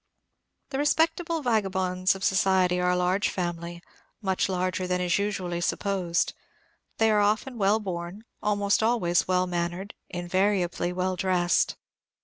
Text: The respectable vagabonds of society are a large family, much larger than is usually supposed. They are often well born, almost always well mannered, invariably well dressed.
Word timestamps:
The 0.71 0.79
respectable 0.79 1.43
vagabonds 1.43 2.15
of 2.15 2.23
society 2.23 2.79
are 2.79 2.89
a 2.89 2.95
large 2.95 3.29
family, 3.29 3.83
much 4.19 4.49
larger 4.49 4.87
than 4.87 4.99
is 4.99 5.19
usually 5.19 5.61
supposed. 5.61 6.33
They 6.97 7.11
are 7.11 7.21
often 7.21 7.59
well 7.59 7.79
born, 7.79 8.23
almost 8.41 8.81
always 8.81 9.27
well 9.27 9.45
mannered, 9.45 9.93
invariably 10.09 10.91
well 10.91 11.15
dressed. 11.15 11.75